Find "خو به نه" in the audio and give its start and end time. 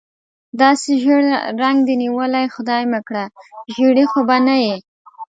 4.11-4.55